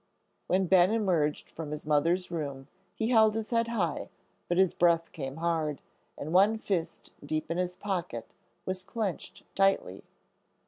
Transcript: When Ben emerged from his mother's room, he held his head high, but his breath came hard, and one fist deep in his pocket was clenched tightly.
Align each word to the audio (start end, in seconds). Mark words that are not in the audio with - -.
When 0.47 0.65
Ben 0.65 0.89
emerged 0.89 1.51
from 1.51 1.69
his 1.69 1.85
mother's 1.85 2.31
room, 2.31 2.67
he 2.95 3.09
held 3.09 3.35
his 3.35 3.51
head 3.51 3.67
high, 3.67 4.09
but 4.47 4.57
his 4.57 4.73
breath 4.73 5.11
came 5.11 5.35
hard, 5.35 5.79
and 6.17 6.33
one 6.33 6.57
fist 6.57 7.13
deep 7.23 7.51
in 7.51 7.57
his 7.59 7.75
pocket 7.75 8.25
was 8.65 8.83
clenched 8.83 9.43
tightly. 9.55 10.03